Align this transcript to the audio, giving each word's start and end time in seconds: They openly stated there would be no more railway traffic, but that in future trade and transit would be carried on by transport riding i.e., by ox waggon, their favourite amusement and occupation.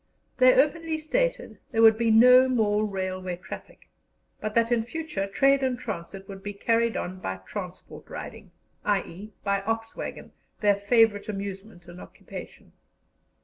They 0.39 0.55
openly 0.55 0.97
stated 0.97 1.59
there 1.71 1.83
would 1.83 1.95
be 1.95 2.09
no 2.09 2.49
more 2.49 2.85
railway 2.85 3.35
traffic, 3.37 3.87
but 4.39 4.55
that 4.55 4.71
in 4.71 4.83
future 4.83 5.27
trade 5.27 5.61
and 5.61 5.77
transit 5.77 6.27
would 6.27 6.41
be 6.41 6.53
carried 6.53 6.97
on 6.97 7.19
by 7.19 7.37
transport 7.45 8.09
riding 8.09 8.49
i.e., 8.83 9.31
by 9.43 9.61
ox 9.61 9.95
waggon, 9.95 10.31
their 10.59 10.73
favourite 10.75 11.29
amusement 11.29 11.85
and 11.87 12.01
occupation. 12.01 12.71